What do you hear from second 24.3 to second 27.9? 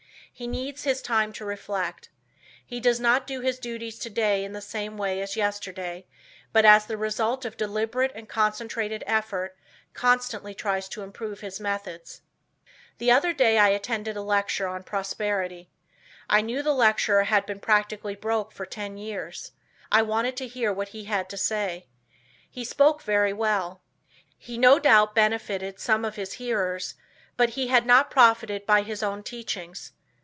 He no doubt benefited some of his hearers, but he had